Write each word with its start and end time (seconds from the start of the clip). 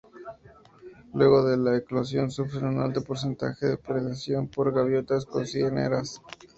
Luego 1.13 1.43
de 1.45 1.57
la 1.57 1.77
eclosión 1.77 2.31
sufren 2.31 2.65
un 2.65 2.79
alto 2.79 3.03
porcentaje 3.03 3.67
de 3.67 3.77
predación 3.77 4.47
por 4.47 4.73
gaviotas 4.73 5.27
cocineras. 5.27 6.19